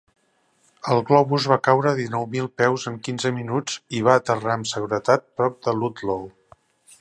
El 0.93 1.01
globus 1.09 1.43
va 1.51 1.57
caure 1.67 1.91
dinou 1.99 2.25
mil 2.31 2.49
peus 2.61 2.85
en 2.93 2.95
quinze 3.09 3.33
minuts, 3.37 3.77
i 3.99 4.01
va 4.09 4.17
aterrar 4.23 4.57
amb 4.57 4.71
seguretat 4.73 5.29
prop 5.43 5.61
de 5.69 5.77
Ludlow. 5.83 6.27